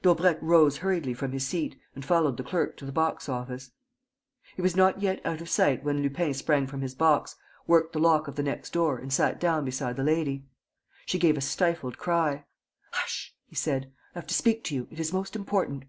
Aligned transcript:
Daubrecq 0.00 0.38
rose 0.40 0.76
hurriedly 0.76 1.12
from 1.12 1.32
his 1.32 1.44
seat 1.44 1.76
and 1.96 2.04
followed 2.04 2.36
the 2.36 2.44
clerk 2.44 2.76
to 2.76 2.86
the 2.86 2.92
box 2.92 3.28
office. 3.28 3.72
He 4.54 4.62
was 4.62 4.76
not 4.76 5.02
yet 5.02 5.20
out 5.26 5.40
of 5.40 5.48
sight 5.48 5.82
when 5.82 6.00
Lupin 6.02 6.34
sprang 6.34 6.68
from 6.68 6.82
his 6.82 6.94
box, 6.94 7.34
worked 7.66 7.92
the 7.92 7.98
lock 7.98 8.28
of 8.28 8.36
the 8.36 8.44
next 8.44 8.72
door 8.72 8.96
and 8.98 9.12
sat 9.12 9.40
down 9.40 9.64
beside 9.64 9.96
the 9.96 10.04
lady. 10.04 10.46
She 11.04 11.18
gave 11.18 11.36
a 11.36 11.40
stifled 11.40 11.98
cry. 11.98 12.44
"Hush!" 12.92 13.34
he 13.44 13.56
said. 13.56 13.92
"I 14.14 14.18
have 14.20 14.28
to 14.28 14.34
speak 14.34 14.62
to 14.66 14.74
you. 14.76 14.86
It 14.88 15.00
is 15.00 15.12
most 15.12 15.34
important." 15.34 15.86